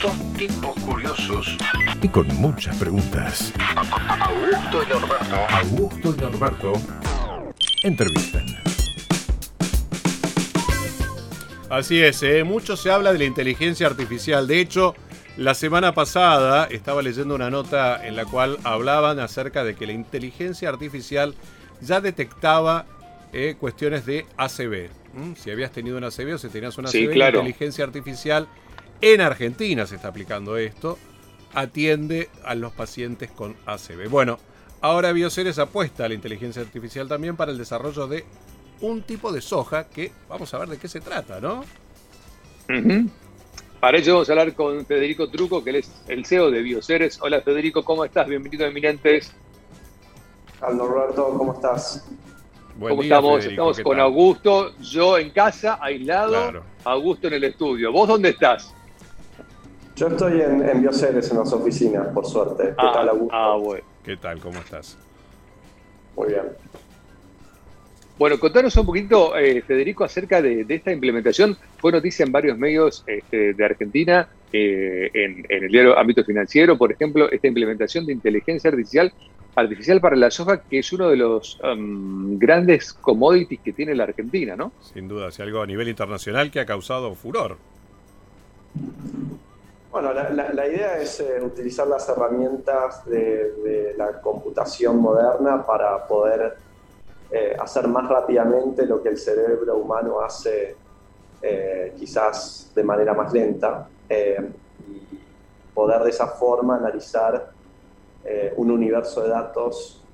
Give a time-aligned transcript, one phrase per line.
[0.00, 1.56] Dos tipos curiosos.
[2.02, 3.52] Y con muchas preguntas.
[4.20, 5.36] Augusto y Norberto.
[5.50, 6.72] Augusto y Norberto
[7.82, 8.46] entrevistan.
[11.70, 12.44] Así es, ¿eh?
[12.44, 14.46] mucho se habla de la inteligencia artificial.
[14.46, 14.94] De hecho,
[15.36, 19.92] la semana pasada estaba leyendo una nota en la cual hablaban acerca de que la
[19.92, 21.34] inteligencia artificial
[21.80, 22.86] ya detectaba
[23.32, 24.88] eh, cuestiones de ACV.
[25.14, 25.34] ¿Mm?
[25.34, 27.42] Si habías tenido un ACV o si tenías una Sí, claro.
[27.42, 28.48] la inteligencia artificial
[29.00, 30.98] en Argentina se está aplicando esto,
[31.54, 34.08] atiende a los pacientes con ACV.
[34.08, 34.38] Bueno,
[34.80, 38.24] ahora Bioceres apuesta a la inteligencia artificial también para el desarrollo de
[38.80, 41.64] un tipo de soja que vamos a ver de qué se trata, ¿no?
[43.80, 47.18] Para ello vamos a hablar con Federico Truco, que él es el CEO de Bioceres.
[47.20, 48.26] Hola Federico, ¿cómo estás?
[48.28, 49.32] Bienvenido a Eminentes.
[50.60, 52.04] Al Norberto, ¿cómo estás?
[52.76, 53.36] Buen ¿Cómo día, estamos?
[53.38, 54.06] Federico, estamos ¿qué con tal?
[54.06, 56.64] Augusto, yo en casa, aislado, Claro.
[56.84, 57.92] Augusto en el estudio.
[57.92, 58.74] ¿Vos dónde estás?
[59.98, 62.68] Yo estoy en, en Bioceres, en las oficinas, por suerte.
[62.68, 63.34] ¿Qué ah, tal, Augusto?
[63.34, 63.84] ah, bueno.
[64.04, 64.38] ¿Qué tal?
[64.38, 64.96] ¿Cómo estás?
[66.14, 66.42] Muy bien.
[68.16, 71.56] Bueno, contanos un poquito, eh, Federico, acerca de, de esta implementación.
[71.78, 76.78] Fue noticia en varios medios este, de Argentina, eh, en, en el diario Ámbito Financiero,
[76.78, 79.12] por ejemplo, esta implementación de inteligencia artificial,
[79.56, 84.04] artificial para la soja, que es uno de los um, grandes commodities que tiene la
[84.04, 84.70] Argentina, ¿no?
[84.94, 87.56] Sin duda, si algo a nivel internacional que ha causado furor.
[89.90, 95.64] Bueno, la, la- la idea es eh, utilizar las herramientas de, de la computación moderna
[95.64, 96.58] para poder
[97.30, 100.80] eh, hacer más rápidamente lo que el cerebro humano hace
[101.42, 104.38] eh, quizás de manera más lenta eh,
[104.78, 105.36] y
[105.74, 107.54] poder de esa forma analizar
[108.24, 110.08] eh, un universo de datos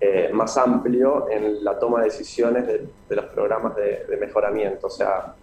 [0.00, 4.86] eh, más amplio en la toma de decisiones de, de los programas de, de mejoramiento.
[4.86, 5.36] O sea,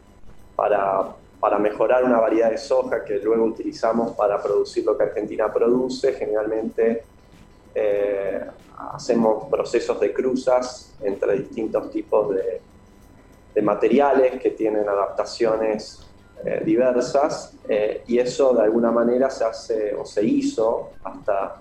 [0.55, 5.52] para, para mejorar una variedad de soja que luego utilizamos para producir lo que Argentina
[5.52, 7.03] produce, generalmente
[7.75, 8.41] eh,
[8.93, 12.61] hacemos procesos de cruzas entre distintos tipos de,
[13.53, 16.08] de materiales que tienen adaptaciones
[16.45, 21.59] eh, diversas eh, y eso de alguna manera se hace o se hizo hasta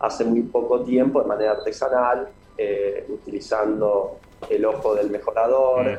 [0.00, 4.18] hace muy poco tiempo de manera artesanal, eh, utilizando
[4.48, 5.98] el ojo del mejorador,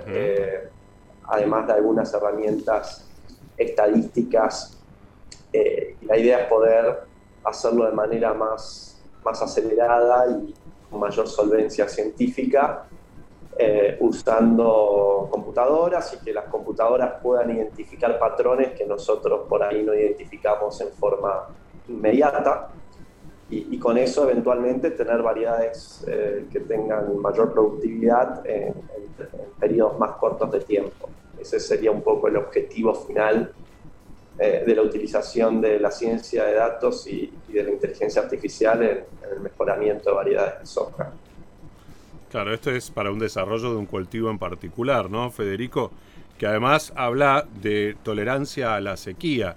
[1.28, 3.08] además de algunas herramientas
[3.58, 4.78] estadísticas.
[5.54, 7.00] eh, la idea es poder
[7.44, 10.54] hacerlo de manera más, más acelerada y
[10.90, 12.86] con mayor solvencia científica,
[13.58, 19.94] eh, usando computadoras y que las computadoras puedan identificar patrones que nosotros por ahí no
[19.94, 21.48] identificamos en forma
[21.88, 22.70] inmediata
[23.50, 28.76] y, y con eso eventualmente tener variedades eh, que tengan mayor productividad en, en-
[29.40, 31.08] en periodos más cortos de tiempo.
[31.46, 33.54] Ese sería un poco el objetivo final
[34.40, 38.90] eh, de la utilización de la ciencia de datos y, de la inteligencia artificial en,
[38.90, 41.14] en el mejoramiento de variedades de soja.
[42.32, 45.92] Claro, esto es para un desarrollo de un cultivo en particular, ¿no, Federico?
[46.40, 49.56] Que además habla de tolerancia a la sequía,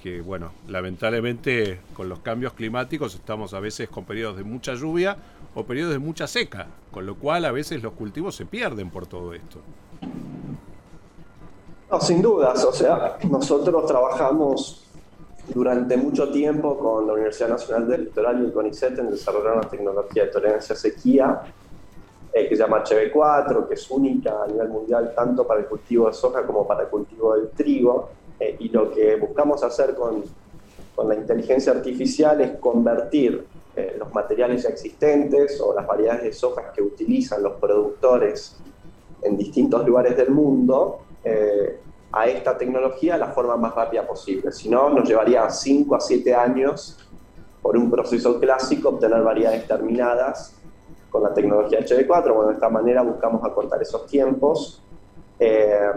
[0.00, 5.16] que bueno, lamentablemente con los cambios climáticos estamos a veces con periodos de mucha lluvia
[5.54, 9.06] o periodos de mucha seca, con lo cual a veces los cultivos se pierden por
[9.06, 9.62] todo esto.
[11.90, 14.84] No, sin dudas, o sea, nosotros trabajamos
[15.54, 19.68] durante mucho tiempo con la Universidad Nacional del Litoral y el CONICET en desarrollar una
[19.68, 21.42] tecnología de tolerancia a sequía
[22.32, 26.08] eh, que se llama HB4, que es única a nivel mundial tanto para el cultivo
[26.08, 28.08] de soja como para el cultivo del trigo.
[28.40, 30.24] Eh, y lo que buscamos hacer con,
[30.94, 33.46] con la inteligencia artificial es convertir
[33.76, 38.56] eh, los materiales ya existentes o las variedades de soja que utilizan los productores
[39.22, 41.80] en distintos lugares del mundo eh,
[42.12, 44.52] a esta tecnología la forma más rápida posible.
[44.52, 46.98] Si no, nos llevaría 5 a 7 años
[47.60, 50.56] por un proceso clásico obtener variedades terminadas
[51.10, 52.32] con la tecnología HB4.
[52.32, 54.80] Bueno, de esta manera buscamos acortar esos tiempos,
[55.40, 55.90] eh,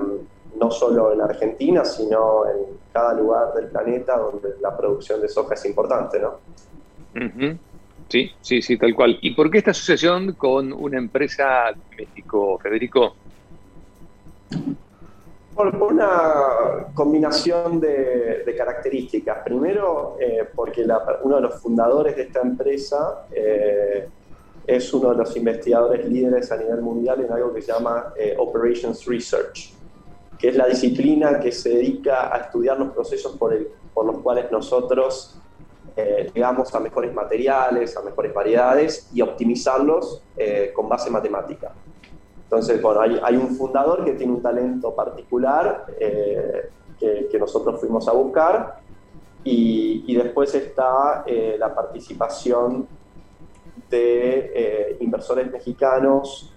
[0.60, 5.54] no solo en Argentina, sino en cada lugar del planeta donde la producción de soja
[5.54, 6.40] es importante, ¿no?
[8.08, 9.20] Sí, sí, sí, tal cual.
[9.22, 13.16] ¿Y por qué esta asociación con una empresa de México, Federico?
[15.60, 19.40] Por una combinación de, características.
[19.44, 20.88] Primero, eh, porque
[21.24, 24.08] uno de los fundadores de esta empresa eh,
[24.66, 28.38] es uno de los investigadores líderes a nivel mundial en algo que se llama eh,
[28.40, 29.74] Operations Research,
[30.38, 34.20] que es la disciplina que se dedica a estudiar los procesos por, el- por los
[34.20, 35.36] cuales nosotros
[36.34, 40.24] llegamos a mejores materiales, a mejores variedades y optimizarlos
[40.74, 41.74] con base matemática.
[42.50, 47.80] Entonces, bueno, hay, hay un fundador que tiene un talento particular eh, que, que nosotros
[47.80, 48.80] fuimos a buscar
[49.44, 52.88] Y, después está eh, la participación
[53.90, 56.52] de eh, inversores mexicanos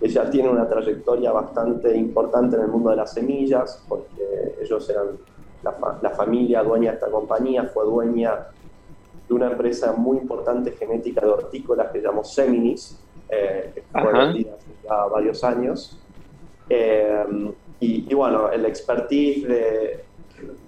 [0.00, 4.88] que ya tienen una trayectoria bastante importante en el mundo de las semillas, porque ellos
[4.90, 5.18] eran
[5.62, 8.48] la, familia dueña de esta compañía, fue dueña
[9.28, 12.98] de una empresa muy importante genética de hortícolas que llamamos Seminis,
[13.28, 14.56] eh, que fue vendida
[15.10, 15.98] varios años.
[16.68, 17.24] Eh,
[17.80, 20.04] y, bueno, el expertise de,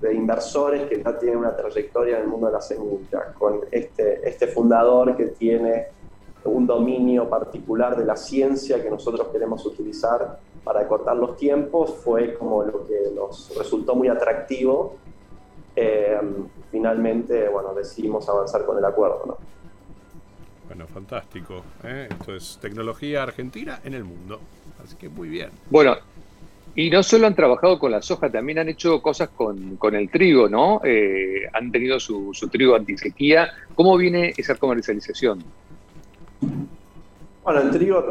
[0.01, 4.29] de, inversores que ya tienen una trayectoria en el mundo de la semilla, con este,
[4.29, 5.87] este fundador que tiene
[6.45, 12.35] un dominio particular de la ciencia que nosotros queremos utilizar para cortar los tiempos, fue
[12.35, 14.97] como lo que nos resultó muy atractivo.
[15.77, 16.19] Eh,
[16.71, 19.23] finalmente, bueno, decidimos avanzar con el acuerdo.
[19.27, 19.37] ¿no?
[20.75, 21.63] Bueno, fantástico.
[21.85, 22.09] ¿eh?
[22.11, 24.41] Esto es tecnología argentina en el mundo.
[24.83, 25.51] Así que muy bien.
[25.71, 25.95] Bueno,
[26.75, 30.11] y no solo han trabajado con la soja, también han hecho cosas con, con el
[30.11, 30.81] trigo, ¿no?
[30.83, 33.53] Eh, han tenido su, su trigo antisequía.
[33.77, 35.45] ¿Cómo viene esa comercialización?
[37.45, 38.09] Bueno, en trigo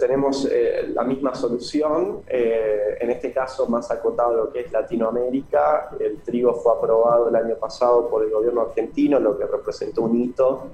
[0.00, 5.90] tenemos eh, la misma solución, eh, en este caso más acotado lo que es Latinoamérica.
[6.00, 10.18] El trigo fue aprobado el año pasado por el gobierno argentino, lo que representó un
[10.18, 10.70] hito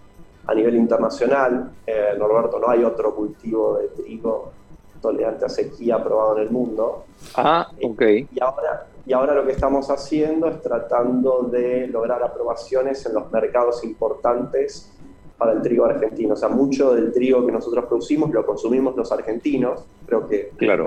[0.46, 1.70] a nivel internacional.
[1.86, 4.52] Eh, Norberto, no hay otro cultivo de trigo
[5.00, 7.04] tolerante a sequía aprobado en el mundo.
[7.36, 8.02] Ah, ok.
[8.32, 13.30] Y ahora, y ahora lo que estamos haciendo es tratando de lograr aprobaciones en los
[13.32, 14.92] mercados importantes
[15.36, 16.34] para el trigo argentino.
[16.34, 20.86] O sea, mucho del trigo que nosotros producimos lo consumimos los argentinos, creo que claro.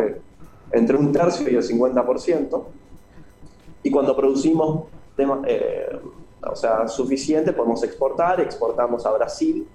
[0.71, 2.63] entre, un tercio y el 50%.
[3.83, 4.85] Y cuando producimos
[5.45, 5.99] eh,
[6.51, 9.67] o sea, suficiente, podemos exportar, exportamos a Brasil,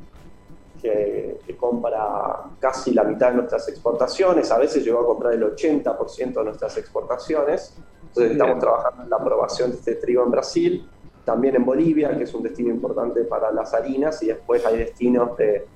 [0.80, 6.32] que, compra casi la mitad de nuestras exportaciones, a veces llegó a comprar el 80%
[6.32, 7.76] de nuestras exportaciones.
[8.08, 10.88] Entonces estamos trabajando en la aprobación de este trigo en Brasil
[11.24, 15.36] también en Bolivia, que es un destino importante para las harinas, y después hay destinos
[15.36, 15.66] de,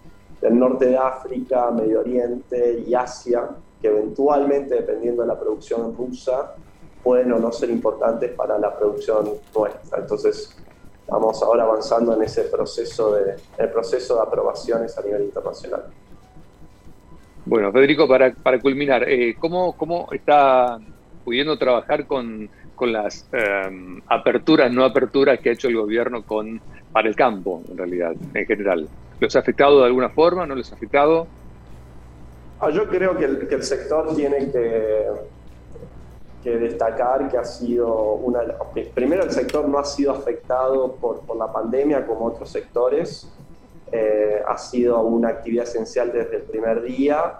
[0.40, 3.50] del norte de África, Medio Oriente y Asia,
[3.80, 6.54] que eventualmente, dependiendo de la producción rusa,
[7.02, 9.98] pueden o no ser importantes para la producción nuestra.
[9.98, 10.56] Entonces,
[11.04, 15.84] estamos ahora avanzando en ese proceso de, el proceso de aprobaciones a nivel internacional.
[17.46, 20.78] Bueno, Federico, para, para culminar, eh, ¿cómo, ¿cómo está
[21.24, 26.60] pudiendo trabajar con con las em, aperturas, no aperturas que ha hecho el gobierno con,
[26.92, 28.88] para el campo, en realidad, en general.
[29.20, 30.46] ¿Los ha afectado de alguna forma?
[30.46, 31.26] ¿No les ha afectado?
[32.60, 35.06] Ah, yo creo que el, sector tiene que,
[36.44, 38.40] que, destacar que ha sido una...
[38.94, 43.28] Primero, el sector no ha sido afectado por, por la pandemia como otros sectores.
[43.90, 47.38] Eh, ha sido una actividad esencial desde el primer día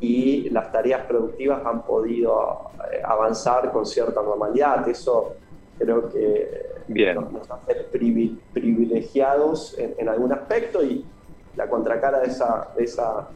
[0.00, 4.88] y las tareas productivas han podido eh, avanzar con cierta normalidad.
[4.88, 5.34] Eso
[5.78, 7.74] creo que nos hace
[8.52, 11.04] privilegiados en, algún aspecto y
[11.56, 13.28] la contracara de, esa, de, esa,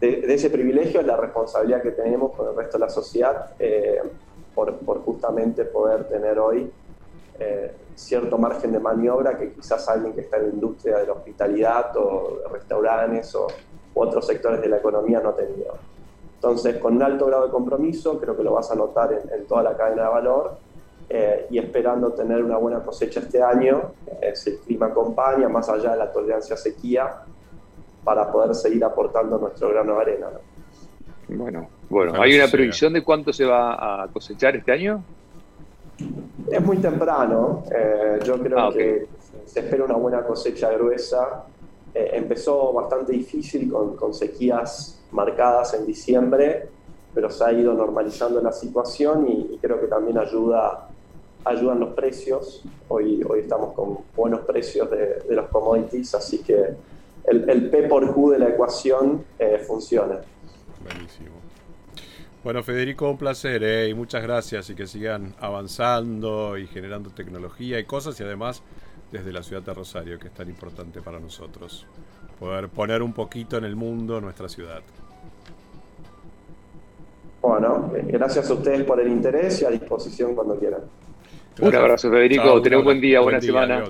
[0.00, 4.00] de, ese privilegio es la responsabilidad que tenemos con el resto de la sociedad eh,
[4.54, 6.70] por, justamente poder tener hoy
[7.38, 11.12] eh, cierto margen de maniobra que quizás alguien que está en la industria de la
[11.12, 13.46] hospitalidad o de restaurantes o
[13.94, 15.74] otros sectores de la economía no tenido.
[16.34, 19.62] Entonces, con un alto grado de compromiso, creo que lo vas a notar en, toda
[19.62, 20.56] la cadena de valor
[21.08, 23.92] eh, y esperando tener una buena cosecha este año,
[24.34, 27.24] si el clima acompaña, más allá de la tolerancia a sequía,
[28.06, 30.28] para poder seguir aportando nuestro grano de arena.
[31.26, 35.02] Bueno, bueno, ¿hay una previsión de cuánto se va a cosechar este año?
[36.48, 39.08] Es muy temprano, eh, yo creo ah, que
[39.44, 41.46] se espera una buena cosecha gruesa
[41.92, 46.68] eh, empezó bastante difícil con, con, sequías marcadas en diciembre,
[47.12, 50.90] pero se ha ido normalizando la situación y, creo que también ayuda,
[51.44, 52.62] ayudan los precios.
[52.86, 56.76] Hoy, hoy estamos con buenos precios de, de los commodities, así que
[57.26, 60.20] el, el, P por Q de la ecuación eh, funciona.
[60.82, 61.36] Buenísimo.
[62.44, 63.88] Bueno, Federico, un placer ¿eh?
[63.88, 68.62] y muchas gracias y que sigan avanzando y generando tecnología y cosas y además
[69.10, 71.86] desde la ciudad de Rosario, que es tan importante para nosotros.
[72.38, 74.82] Poder poner un poquito en el mundo nuestra ciudad.
[77.40, 80.82] Bueno, gracias a ustedes por el interés y a disposición cuando quieran.
[81.60, 82.60] Un abrazo, Federico.
[82.60, 83.84] Ten un buen día, buena semana.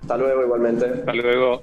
[0.00, 0.86] Hasta luego, igualmente.
[0.86, 1.62] Hasta luego.